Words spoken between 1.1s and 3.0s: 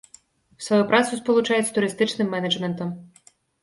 спалучаюць з турыстычным менеджментам.